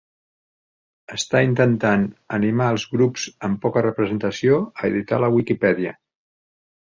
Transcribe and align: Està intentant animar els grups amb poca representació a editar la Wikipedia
Està 1.17 1.41
intentant 1.47 2.07
animar 2.37 2.69
els 2.77 2.85
grups 2.95 3.27
amb 3.49 3.61
poca 3.67 3.85
representació 3.89 4.59
a 4.81 4.85
editar 4.91 5.21
la 5.27 5.31
Wikipedia 5.39 5.95